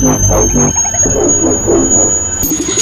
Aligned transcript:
Thank 0.00 0.54
you. 2.68 2.77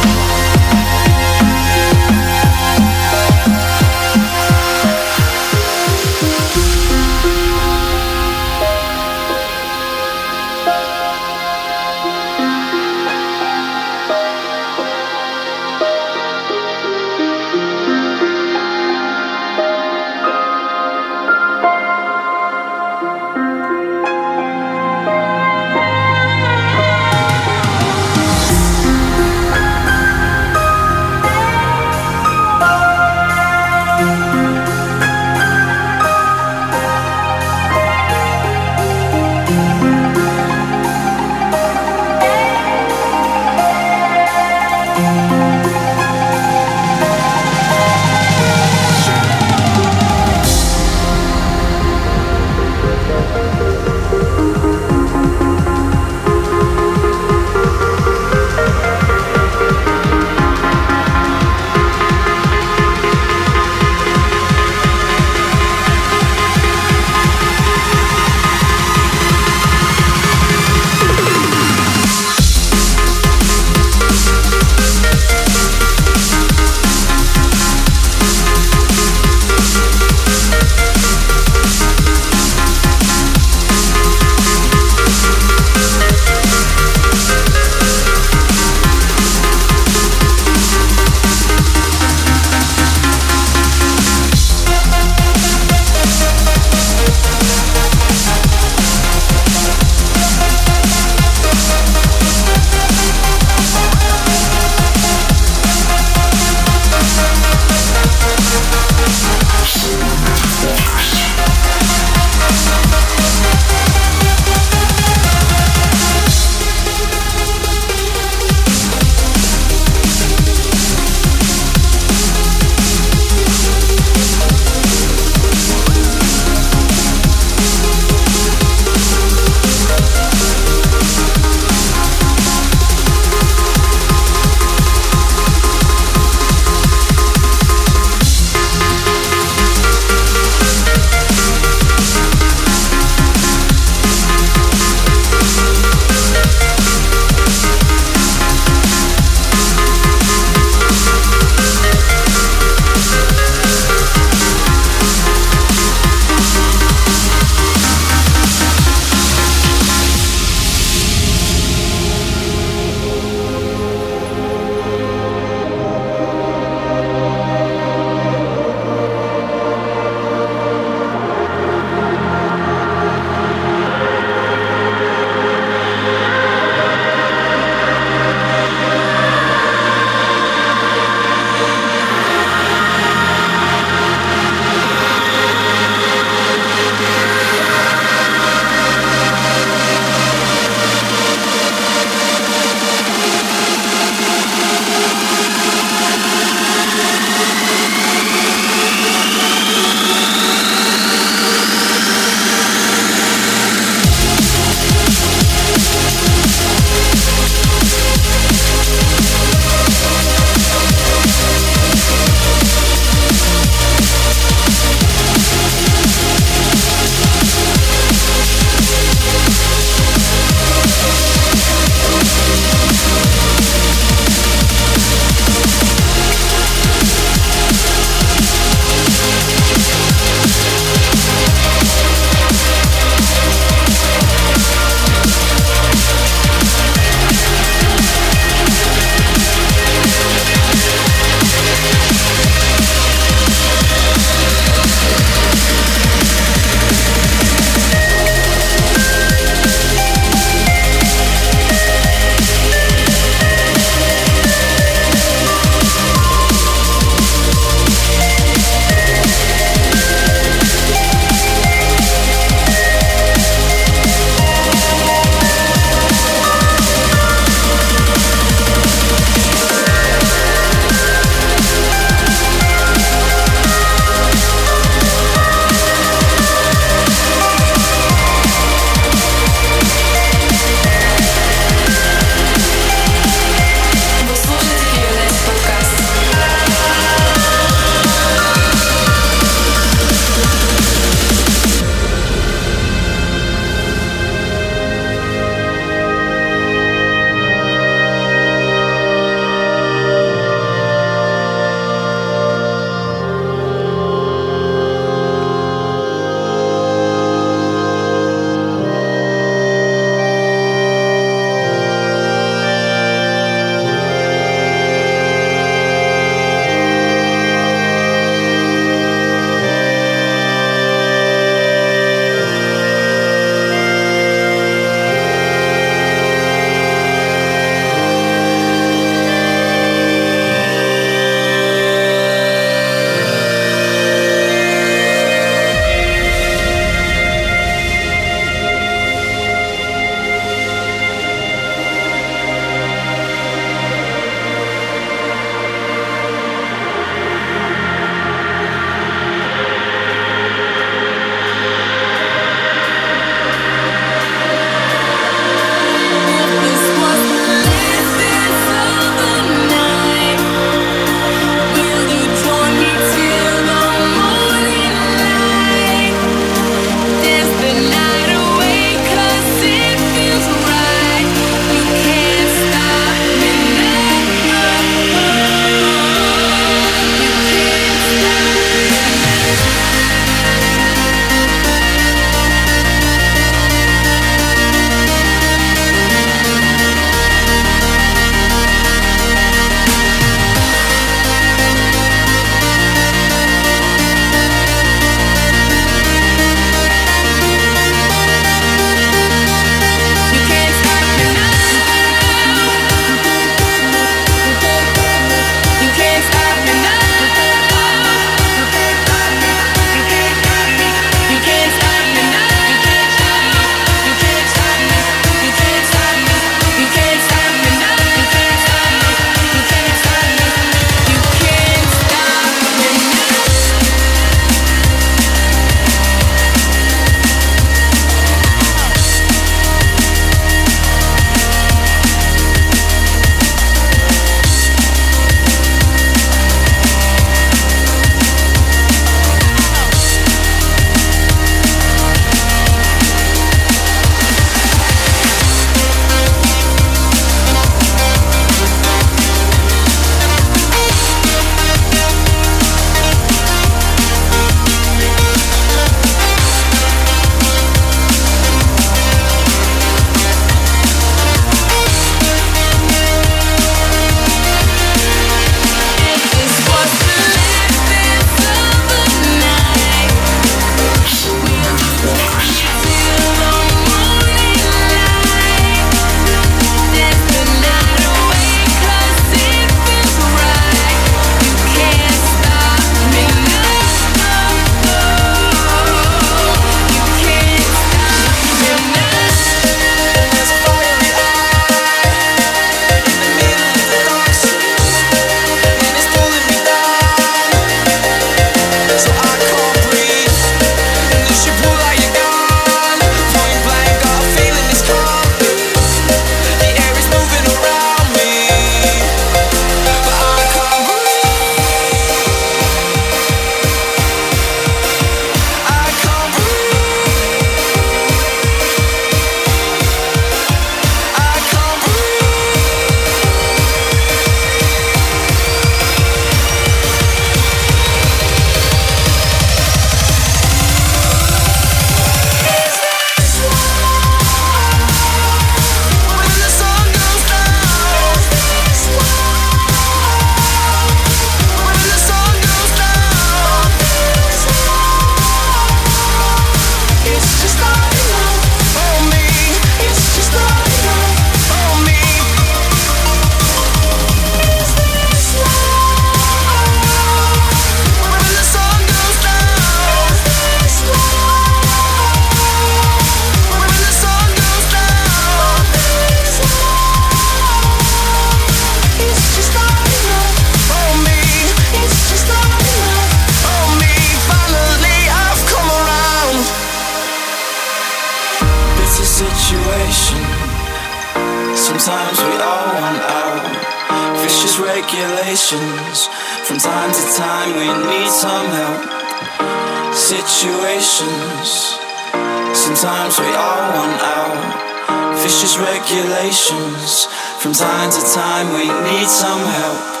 Sometimes 591.43 593.19
we 593.19 593.25
all 593.25 593.73
want 593.73 594.01
out. 594.01 595.17
Vicious 595.23 595.57
regulations. 595.57 597.05
From 597.39 597.53
time 597.53 597.89
to 597.89 598.01
time, 598.13 598.53
we 598.53 598.67
need 598.91 599.07
some 599.07 599.39
help. 599.39 600.00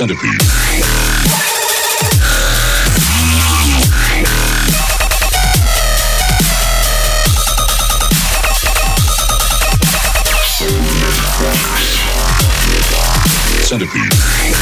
Centipede. 0.00 0.38
centipede. 13.62 14.59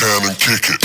Kick 0.00 0.70
it. 0.70 0.82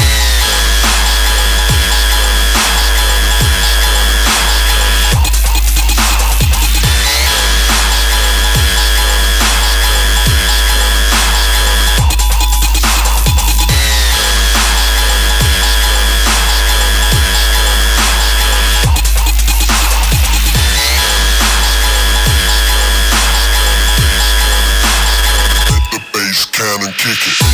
Hit 25.68 25.92
the 25.92 26.00
bass 26.12 26.46
can 26.52 26.84
and 26.84 26.94
kick 26.96 27.28
it. 27.28 27.45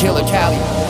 Killer 0.00 0.24
Cali. 0.24 0.89